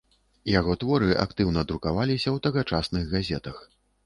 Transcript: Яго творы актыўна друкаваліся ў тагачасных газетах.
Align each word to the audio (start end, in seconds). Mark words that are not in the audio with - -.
Яго 0.51 0.73
творы 0.83 1.09
актыўна 1.25 1.61
друкаваліся 1.73 2.29
ў 2.33 2.37
тагачасных 2.47 3.03
газетах. 3.15 3.63